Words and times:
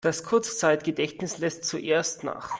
Das 0.03 0.23
Kurzzeitgedächtnis 0.23 1.37
lässt 1.37 1.63
zuerst 1.63 2.23
nach. 2.23 2.49